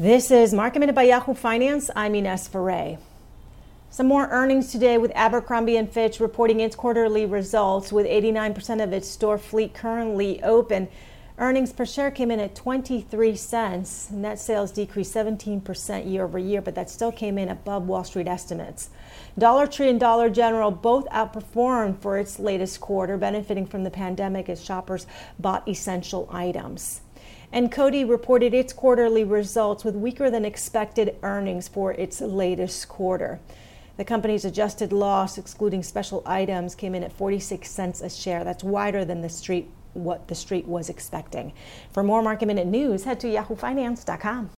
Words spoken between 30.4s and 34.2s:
expected earnings for its latest quarter. The